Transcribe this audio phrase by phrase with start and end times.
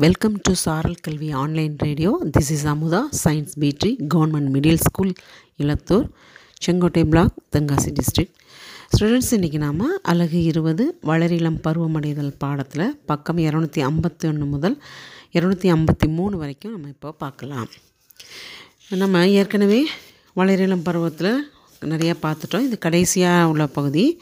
[0.00, 5.12] Welcome to Saral Kalvi online radio this is Amudha science பீட்ரி government middle school
[5.56, 6.06] Ilathur
[6.60, 8.36] Sengottai block Tenkasi district
[8.94, 14.82] students இன்றைக்கி நாம் அழகு இருபது வளரிளம் பருவமடைதல் பாடத்தில் பக்கம் இரநூத்தி ஐம்பத்தி ஒன்று முதல்
[15.32, 17.68] இரநூத்தி ஐம்பத்தி மூணு வரைக்கும் நம்ம இப்போ பார்க்கலாம்.
[18.88, 19.86] நம்ம ஏற்கனவே
[20.36, 22.66] வளரிளம் பருவத்தில் நிறையா பார்த்துட்டோம்.
[22.68, 24.20] இது கடைசியாக உள்ள பகுதி.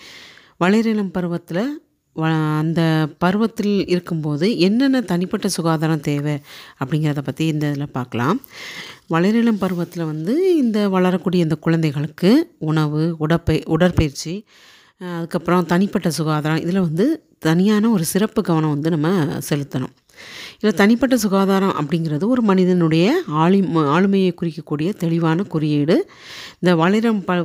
[0.64, 1.64] வளரிளம் பருவத்தில்
[2.60, 2.80] அந்த
[3.18, 6.34] பருவத்தில் இருக்கும்போது என்னென்ன தனிப்பட்ட சுகாதாரம் தேவை
[6.80, 8.38] அப்படிங்கிறத பற்றி இந்த இதில் பார்க்கலாம்.
[9.14, 12.30] வளரிளம் பருவத்தில் வந்து இந்த வளரக்கூடிய இந்த குழந்தைகளுக்கு
[12.70, 14.34] உணவு உடற்பை உடற்பயிற்சி
[15.16, 17.06] அதுக்கப்புறம் தனிப்பட்ட சுகாதாரம் இதில் வந்து
[17.38, 19.08] தனியான ஒரு சிறப்பு கவனம் வந்து நம்ம
[19.48, 19.94] செலுத்தணும்.
[20.62, 23.04] இதில் தனிப்பட்ட சுகாதாரம் அப்படிங்கிறது ஒரு மனிதனுடைய
[23.42, 23.60] ஆளி
[23.94, 25.96] ஆளுமையை குறிக்கக்கூடிய தெளிவான குறியீடு.
[26.58, 27.36] இந்த வளரம் ப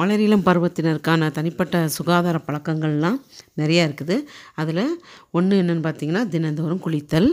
[0.00, 3.18] வளரிளம் பருவத்தினருக்கான தனிப்பட்ட சுகாதார பழக்கங்கள்லாம்
[3.60, 4.18] நிறையா இருக்குது.
[4.54, 4.84] அதில்
[5.30, 7.28] ஒன்று என்னென்னு பார்த்தீங்கன்னா தினந்தோறும் குளித்தல்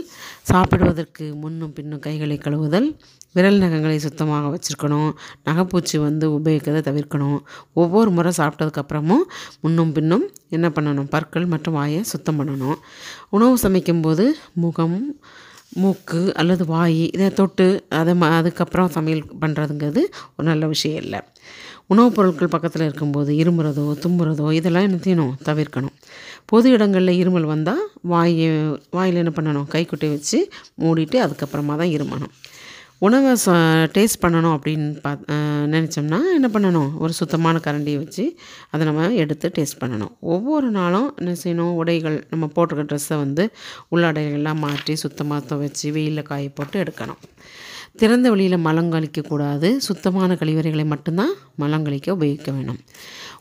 [0.50, 2.88] சாப்பிடுவதற்கு முன்னும் பின்னும் கைகளை கழுவுதல்
[3.36, 5.10] விரல் நகங்களை சுத்தமாக வச்சுருக்கணும்
[5.46, 7.38] நகைப்பூச்சி வந்து உபயோகிக்கிறதை தவிர்க்கணும்.
[7.80, 9.24] ஒவ்வொரு முறை சாப்பிட்டதுக்கப்புறமும்
[9.60, 10.24] முன்னும் பின்னும்
[10.56, 11.08] என்ன பண்ணணும்?
[11.14, 12.78] பற்கள் மற்றும் வாயை சுத்தம் பண்ணணும்.
[13.30, 14.26] உணவு சமைக்கும்போது
[14.64, 14.98] முகம்
[15.78, 20.02] மூக்கு அல்லது வாய் இதை தொட்டு அதை ம அதுக்கப்புறம் சமையல் பண்ணுறதுங்கிறது
[20.36, 21.20] ஒரு நல்ல விஷயம் இல்லை.
[21.86, 25.34] உணவுப் பொருட்கள் பக்கத்தில் இருக்கும்போது இருமுறதோ தும்புறதோ இதெல்லாம் என்ன செய்யணும்?
[25.44, 25.94] தவிர்க்கணும்.
[26.44, 28.48] பொது இடங்களில் இருமல் வந்தால் வாயை
[28.90, 29.70] வாயில் என்ன பண்ணணும்?
[29.74, 30.38] கைக்குட்டை வச்சு
[30.80, 32.34] மூடிட்டு அதுக்கப்புறமா தான் இருமணும்.
[33.06, 33.52] உணவை ச
[33.96, 35.10] டேஸ்ட் பண்ணணும் அப்படின்னு பா
[35.74, 36.88] நினச்சோம்னா என்ன பண்ணணும்?
[36.96, 38.24] ஒரு சுத்தமான கரண்டியை வச்சு
[38.70, 40.12] அதை நம்ம எடுத்து டேஸ்ட் பண்ணணும்.
[40.34, 41.74] ஒவ்வொரு நாளும் என்ன செய்யணும்?
[41.82, 43.44] உடைகள் நம்ம போட்டிருக்க ட்ரெஸ்ஸை வந்து
[43.92, 47.20] உள்ளாடைகள்லாம் மாற்றி சுத்தமாக துவைச்சி வெயிலில் காய போட்டு எடுக்கணும்.
[48.00, 51.32] திறந்த வெளியில் மலங்கழிக்கக்கூடாது சுத்தமான கழிவறைகளை மட்டும்தான்
[51.62, 52.80] மலங்கழிக்க உபயோகிக்க வேணும்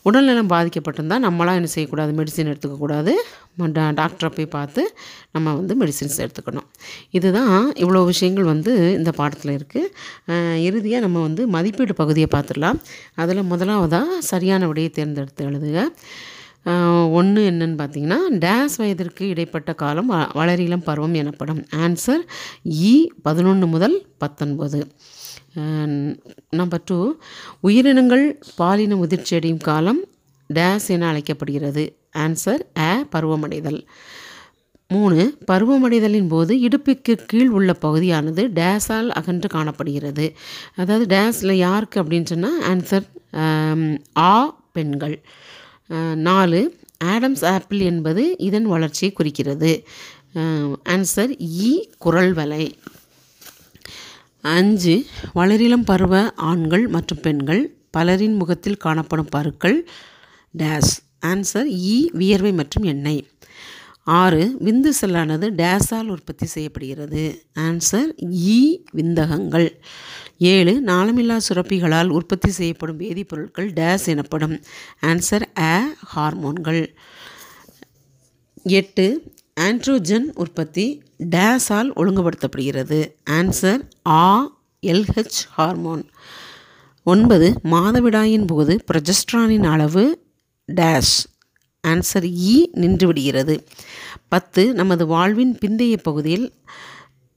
[0.08, 2.12] உடல்நலம் பாதிக்கப்பட்டிருந்தால் நம்மளாம் என்ன செய்யக்கூடாது?
[2.20, 3.14] மெடிசின் எடுத்துக்கக்கூடாது
[4.00, 4.82] டாக்டரை போய் பார்த்து
[5.36, 6.68] நம்ம வந்து மெடிசின்ஸ் எடுத்துக்கணும்.
[7.18, 12.80] இதுதான் இவ்வளோ விஷயங்கள் வந்து இந்த பாடத்தில் இருக்குது இறுதியாக நம்ம வந்து மதிப்பீடு பகுதியை பார்த்துடலாம்.
[13.24, 15.88] அதில் முதலாவதாக சரியான விடையை தேர்ந்தெடுத்து எழுதுக.
[17.12, 21.62] ஒன்று என்னன்னு பார்த்தீங்கன்னா டேஸ் வயதிற்கு இடைப்பட்ட காலம் வ- வளரிளம் பருவம் எனப்படும்.
[21.76, 22.24] ஆன்சர்
[22.64, 24.80] இ e, பதினொன்று முதல் பத்தொன்பது.
[26.50, 27.16] நம்பர் டூ
[27.60, 30.02] உயிரினங்கள் பாலின முதிர்ச்சியடையும் காலம்
[30.54, 31.84] டேஸ் என அழைக்கப்படுகிறது.
[32.18, 33.82] ஆன்சர் அ பருவமடைதல்.
[34.88, 40.36] மூணு பருவமடைதலின் போது இடுப்புக்கு கீழ் உள்ள பகுதியானது டேஸால் அகன்று காணப்படுகிறது.
[40.76, 43.08] அதாவது டேஸில் யாருக்கு அப்படின்னு சொன்னால் ஆன்சர்
[44.18, 44.32] ஆ
[44.72, 45.18] பெண்கள்.
[46.28, 46.62] நாலு
[47.14, 49.72] ஆடம்ஸ் ஆப்பிள் என்பது இதன் வளர்ச்சியை குறிக்கிறது.
[50.94, 51.34] ஆன்சர்
[51.68, 51.72] இ
[52.04, 52.64] குரல் வலை
[54.56, 54.96] அஞ்சு
[55.36, 56.14] வளரிளம் பருவ
[56.50, 57.62] ஆண்கள் மற்றும் பெண்கள்
[57.96, 59.78] பலரின் முகத்தில் காணப்படும் பருக்கள்
[60.54, 60.92] டேஸ்.
[61.32, 63.24] ஆன்சர் இ வியர்வை மற்றும் எண்ணெய்.
[64.20, 67.24] ஆறு விந்து செல்லானது டேஸால் உற்பத்தி செய்யப்படுகிறது.
[67.66, 68.12] ஆன்சர்
[68.54, 68.62] இ
[68.92, 69.70] விந்தகங்கள்.
[70.38, 74.62] ஏழு நாளமில்லா சுரப்பிகளால் உற்பத்தி செய்யப்படும் வேதிப்பொருட்கள் டேஸ் எனப்படும்.
[75.02, 76.96] ஆன்சர் அ ஹார்மோன்கள்.
[78.64, 83.12] எட்டு ஆண்ட்ரோஜன் உற்பத்தி டேஸால் ஒழுங்குபடுத்தப்படுகிறது.
[83.30, 84.52] ஆன்சர் ஆ
[84.86, 86.06] எல்ஹெச் ஹார்மோன்.
[87.04, 90.24] ஒன்பது மாதவிடாயின் போது ப்ரொஜெஸ்ட்ரானின் அளவு
[90.76, 91.18] டேஷ்
[91.88, 93.60] ஆன்சர் இ நின்றுவிடுகிறது.
[94.28, 96.54] பத்து நமது வாழ்வின் பிந்தைய பகுதியில்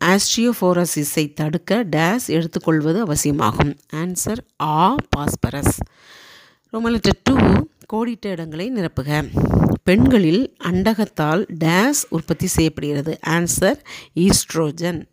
[0.05, 3.77] ஆஸ்ட்ரியோஃபோரசிஸை தடுக்க டேஸ் எடுத்துக்கொள்வது அவசியமாகும்.
[3.97, 5.79] ஆன்சர் ஆ பாஸ்பரஸ்.
[6.73, 7.37] ரோமலெட்டர் டூ
[7.93, 9.29] கோடிட்ட இடங்களை நிரப்புக.
[9.85, 13.19] பெண்களில் அண்டகத்தால் டேஸ் உற்பத்தி செய்யப்படுகிறது.
[13.27, 13.79] Answer
[14.15, 15.09] oestrogen.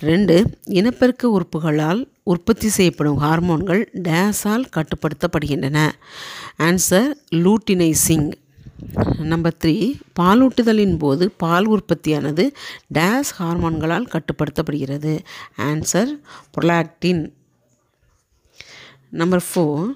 [0.00, 5.90] ரெண்டு இனப்பெருக்க உறுப்புகளால் உற்பத்தி செய்யப்படும் ஹார்மோன்கள் டேஸால் கட்டுப்படுத்தப்படுகின்றன.
[6.58, 8.32] Answer luteinising.
[9.18, 12.50] நம்பர் த்ரீ பாலூட்டுதலின் போது பால் உற்பத்தியானது
[12.94, 15.18] டேஸ் ஹார்மோன்களால் கட்டுப்படுத்தப்படுகிறது.
[15.56, 16.20] Answer
[16.54, 17.32] prolactin.
[19.10, 19.86] நம்பர் ஃபோர்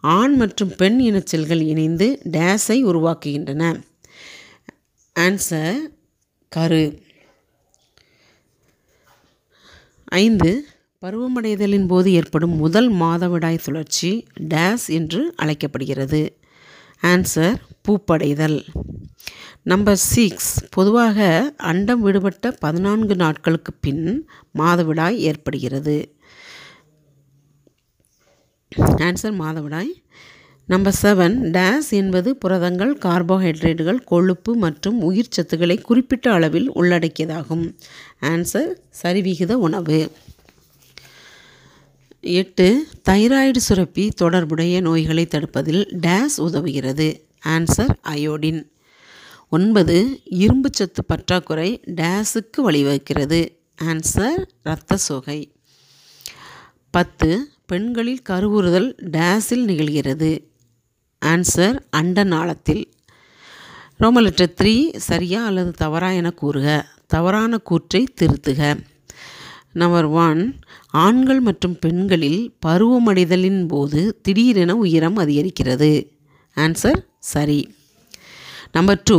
[0.00, 3.82] ஆண் மற்றும் பெண் இனச்செல்கள் இணைந்து டேஸை உருவாக்குகின்றன.
[5.20, 5.78] ஆன்சர்
[6.48, 7.02] கரு.
[10.04, 10.66] ஐந்து
[11.02, 16.36] பருவமடைதலின் போது ஏற்படும் முதல் மாதவிடாய் சுழற்சி டேஸ் என்று அழைக்கப்படுகிறது.
[17.02, 17.56] ஆன்சர்
[17.88, 18.66] பூப்படைதல்.
[19.62, 24.28] நம்பர் சிக்ஸ் பொதுவாக அண்டம் விடுபட்ட பதினான்கு நாட்களுக்கு பின்
[24.58, 26.16] மாதவிடாய் ஏற்படுகிறது.
[28.76, 29.92] ஆன்சர் மாதவிடாய்.
[30.66, 37.76] நம்பர் செவன் டேஸ் என்பது புரதங்கள் கார்போஹைட்ரேட்டுகள் கொழுப்பு மற்றும் உயிர் சத்துக்களை குறிப்பிட்ட அளவில் உள்ளடக்கியதாகும்.
[38.20, 38.72] ஆன்சர்
[39.02, 40.10] சரிவிகித உணவு.
[42.26, 47.20] எட்டு தைராய்டு சுரப்பி தொடர்புடைய நோய்களை தடுப்பதில் டேஸ் உதவுகிறது.
[47.46, 48.68] Answer iodine.
[49.48, 53.56] ஒன்பது இரும்புச்சத்து பற்றாக்குறை டேஸுக்கு வழிவகுக்கிறது.
[53.82, 55.52] ஆன்சர் இரத்த சோகை.
[56.90, 60.42] பத்து பெண்களில் கருவுறுதல் டேஸில் நிகழ்கிறது.
[61.24, 62.84] ஆன்சர் அண்ட நாளத்தில்.
[63.96, 66.86] ரோம லெட்டர் த்ரீ சரியா அல்லது தவறா என கூறுக.
[67.06, 68.78] தவறான கூற்றை திருத்துக.
[69.76, 70.42] நம்பர் ஒன்
[71.04, 75.92] ஆண்கள் மற்றும் பெண்களில் பருவமடைதலின் போது திடீரென உயரம் அதிகரிக்கிறது.
[76.56, 77.60] ஆன்சர் சரி.
[78.72, 79.18] நம்பர் டூ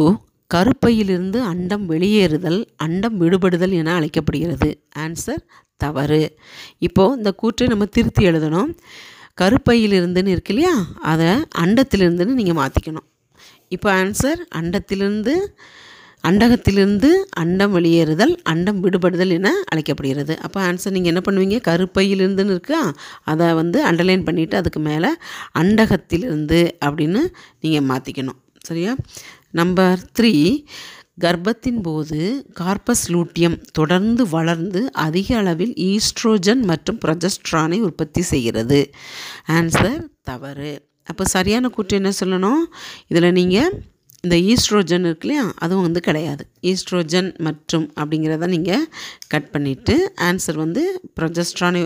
[0.54, 4.70] கருப்பையிலிருந்து அண்டம் வெளியேறுதல் அண்டம் விடுபடுதல் என அழைக்கப்படுகிறது.
[5.00, 5.44] ஆன்சர்
[5.78, 6.24] தவறு.
[6.80, 8.72] இப்போது இந்த கூற்றை நம்ம திருத்தி எழுதணும்.
[9.42, 10.76] கருப்பையிலிருந்துன்னு இருக்கு இல்லையா?
[11.02, 11.28] அதை
[11.58, 13.08] அண்டத்திலிருந்துன்னு நீங்கள் மாற்றிக்கணும்
[13.68, 15.34] இப்போ ஆன்சர் அண்டத்திலிருந்து
[16.24, 20.34] அண்டகத்திலிருந்து அண்டம் வெளியேறுதல் அண்டம் விடுபடுதல் என அழைக்கப்படுகிறது.
[20.40, 21.58] அப்போ ஆன்சர் நீங்கள் என்ன பண்ணுவீங்க?
[21.70, 22.94] கருப்பையிலிருந்துன்னு இருக்கா
[23.24, 25.12] அதை வந்து அண்டர்லைன் பண்ணிவிட்டு அதுக்கு மேலே
[25.60, 27.24] அண்டகத்திலிருந்து அப்படின்னு
[27.62, 28.96] நீங்கள் மாற்றிக்கணும் சரியா?
[29.52, 30.34] நம்பர் த்ரீ
[31.24, 32.20] கர்ப்பத்தின் போது
[32.60, 38.80] கார்பஸ் லூட்டியம் தொடர்ந்து வளர்ந்து அதிக அளவில் ஈஸ்ட்ரோஜன் மற்றும் ப்ரொஜஸ்ட்ரானை உற்பத்தி செய்கிறது.
[39.48, 40.74] ஆன்சர் தவறு.
[41.04, 42.64] அப்போ சரியான கூற்று என்ன சொல்லணும்?
[43.08, 43.72] இதில் நீங்கள்
[44.24, 45.54] இந்த ஈஸ்ட்ரோஜன் இருக்கு இல்லையா?
[45.60, 46.44] அதுவும் வந்து கிடையாது.
[46.62, 48.86] ஈஸ்ட்ரோஜன் மற்றும் அப்படிங்கிறத நீங்கள்
[49.28, 49.96] கட் பண்ணிவிட்டு
[50.30, 51.82] ஆன்சர் வந்து ப்ரொஜஸ்ட்ரானை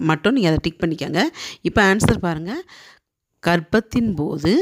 [0.00, 1.22] மட்டும் நீங்கள் அதை டிக் பண்ணிக்கோங்க.
[1.62, 2.62] இப்போ ஆன்சர் பாருங்கள்
[3.42, 4.52] கர்ப்பத்தின் போது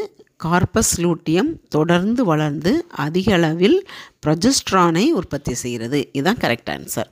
[0.45, 3.79] கார்பஸ் லூட்டியம் தொடர்ந்து வளர்ந்து அதிக அளவில்
[4.27, 6.09] ப்ரொஜஸ்ட்ரானை உற்பத்தி செய்கிறது.
[6.13, 7.11] இதுதான் கரெக்ட் ஆன்சர்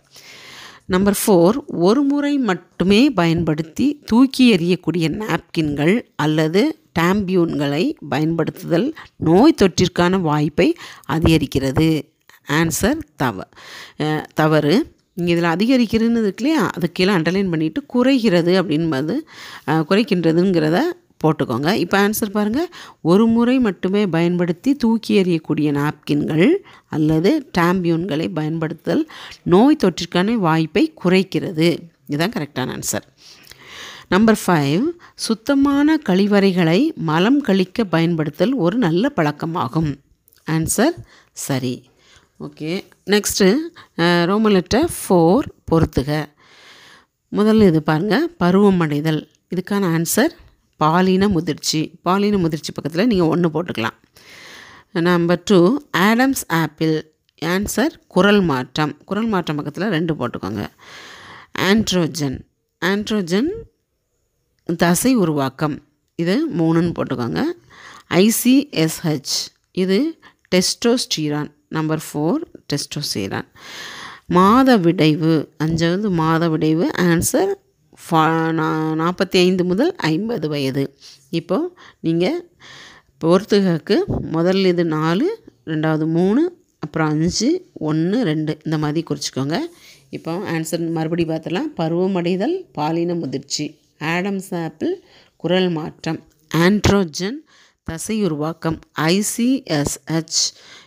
[0.87, 1.57] நம்பர் ஃபோர்
[1.87, 6.63] ஒரு முறை மட்டுமே பயன்படுத்தி தூக்கி எறியக்கூடிய நாப்கின்கள் அல்லது
[6.99, 8.87] டாம்பியூன்களை பயன்படுத்துதல்
[9.29, 10.69] நோய் தொற்றிற்கான வாய்ப்பை
[11.17, 11.89] அதிகரிக்கிறது.
[12.59, 13.49] ஆன்சர் தவ
[14.41, 14.77] தவறு.
[15.19, 16.63] இங்கே இதில் அதிகரிக்கிறதுன்னு இருக்கு இல்லையா?
[16.77, 19.15] அது கீழே அண்டர்லைன் பண்ணிவிட்டு குறைகிறது அப்படின்பது
[19.89, 20.81] குறைக்கின்றதுங்கிறத
[21.23, 21.71] போட்டுக்கோங்க.
[21.85, 22.69] இப்போ ஆன்சர் பாருங்கள்
[23.11, 26.49] ஒரு முறை மட்டுமே பயன்படுத்தி தூக்கி எறியக்கூடிய நாப்கின்கள்
[26.97, 29.03] அல்லது டாம்பியூன்களை பயன்படுத்துதல்
[29.55, 31.69] நோய் தொற்றிற்கான வாய்ப்பை குறைக்கிறது.
[32.11, 33.07] இதுதான் கரெக்டான ஆன்சர்
[34.13, 34.85] நம்பர் ஃபைவ்
[35.15, 36.79] சுத்தமான கழிவறைகளை
[37.09, 39.91] மலம் கழிக்க பயன்படுத்தல் ஒரு நல்ல பழக்கமாகும்.
[40.51, 40.95] ஆன்சர்
[41.33, 41.75] சரி.
[42.41, 42.73] Okay
[43.07, 43.49] next
[44.31, 46.11] roman letter four பொறுத்துக.
[47.33, 49.21] முதல்ல இது பாருங்கள் பருவமடைதல்
[49.55, 50.35] இதுக்கான ஆன்சர்
[50.77, 51.83] பாலின முதிர்ச்சி.
[52.03, 53.99] பாலின முதிர்ச்சி பக்கத்தில் நீங்கள் ஒன்று போட்டுக்கலாம்.
[54.93, 55.61] Number two
[55.97, 56.97] Adam's apple
[57.43, 58.95] answer குரல் மாற்றம்.
[59.05, 60.65] குரல் மாற்றம் பக்கத்தில் ரெண்டு போட்டுக்கோங்க.
[61.71, 62.39] ஆண்ட்ரோஜன்
[62.85, 63.51] ஆண்ட்ரோஜன்
[64.77, 65.83] தசை உருவாக்கம்.
[66.17, 67.43] இது மூணுன்னு போட்டுக்கோங்க.
[68.11, 69.37] ஐசிஎஸ்ஹெச்
[69.73, 70.19] இது
[70.55, 71.51] டெஸ்டோஸ்டீரான்.
[71.69, 72.43] Number four
[72.73, 73.49] testosterone.
[74.27, 75.49] மாத விடைவு.
[75.65, 76.87] அஞ்சாவது மாத விடைவு.
[76.97, 77.55] ஆன்சர்
[78.11, 78.25] ஃபா
[79.03, 80.99] நாற்பத்தி ஐந்து முதல் ஐம்பது வயது.
[81.31, 82.49] இப்போது நீங்கள்
[83.25, 88.59] பொறுத்துகக்கு முதல் இது நாலு ரெண்டாவது மூணு அப்புறம் அஞ்சு ஒன்று ரெண்டு.
[88.65, 89.59] இந்த மாதிரி குறிச்சிக்கோங்க.
[90.11, 93.79] இப்போ ஆன்சர் மறுபடி பார்த்துலாம் பருவமடைதல் பாலின முதிர்ச்சி.
[93.99, 95.05] ஆடம்ஸ் ஆப்பிள்
[95.37, 97.39] குரல் மாற்றம் ஆண்ட்ரோஜன்
[97.85, 100.41] தசை உருவாக்கம் ஐசிஎஸ்ஹெச்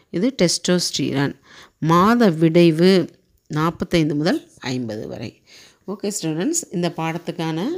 [0.09, 1.35] இது டெஸ்டோஸ்டீரான்.
[1.79, 3.09] மாத விடைவு
[3.47, 5.41] நாற்பத்தைந்து முதல் ஐம்பது வரை.
[5.87, 7.69] ஓகே ஸ்டூடெண்ட்ஸ் இந்த பாடத்துக்கான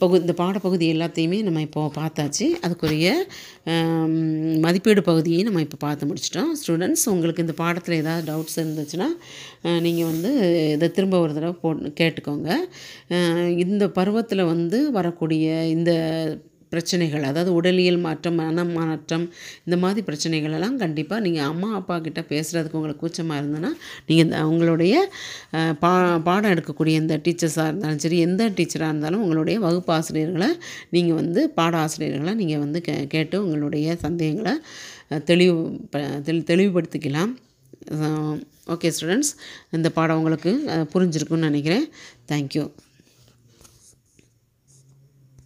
[0.00, 2.46] பகு இந்த பாடப்பகுதி எல்லாத்தையுமே நம்ம இப்போ பார்த்தாச்சு.
[2.66, 3.08] அதுக்குரிய
[4.64, 6.50] மதிப்பீடு பகுதியை நம்ம இப்போ பார்த்து முடிச்சிட்டோம்.
[6.60, 9.08] ஸ்டூடெண்ட்ஸ் உங்களுக்கு இந்த பாடத்தில் ஏதாவது டவுட்ஸ் இருந்துச்சுன்னா
[9.86, 10.32] நீங்கள் வந்து
[10.74, 12.50] இதை திரும்ப ஒரு தடவை போ கேட்டுக்கோங்க.
[13.66, 15.92] இந்த பருவத்தில் வந்து வரக்கூடிய இந்த
[16.72, 19.26] பிரச்சனைகள் அதாவது உடலியல் மாற்றம் மன மாற்றம்
[19.66, 23.72] இந்த மாதிரி பிரச்சனைகள் எல்லாம் கண்டிப்பாக நீங்கள் அம்மா அப்பா கிட்ட பேசுகிறதுக்கு உங்களுக்கு கூச்சமாக இருந்ததுன்னா
[24.08, 24.94] நீங்கள் இந்த உங்களுடைய
[25.84, 25.92] பா
[26.28, 30.50] பாடம் எடுக்கக்கூடிய இந்த டீச்சர்ஸாக இருந்தாலும் சரி எந்த டீச்சராக இருந்தாலும் உங்களுடைய வகுப்பு ஆசிரியர்களை
[30.96, 34.54] நீங்கள் வந்து பாட ஆசிரியர்களை நீங்கள் வந்து கே கேட்டு உங்களுடைய சந்தேகங்களை
[35.30, 35.60] தெளிவு
[36.26, 37.32] தெளி தெளிவுபடுத்திக்கலாம்.
[38.74, 39.32] ஓகே ஸ்டூடெண்ட்ஸ்
[39.76, 40.52] இந்த பாடம் உங்களுக்கு
[40.92, 41.86] புரிஞ்சிருக்குன்னு நினைக்கிறேன்.
[42.30, 42.64] தேங்க்யூ